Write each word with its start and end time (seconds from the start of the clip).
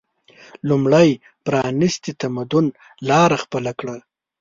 لومړی 0.69 1.09
پرانیستي 1.45 2.11
تمدني 2.21 2.69
لاره 3.09 3.37
خپله 3.43 3.71
کړه 3.79 3.95